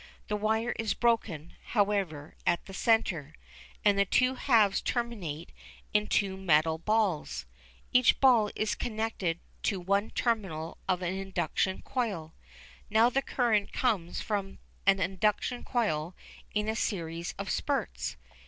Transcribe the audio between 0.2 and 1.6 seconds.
The wire is broken,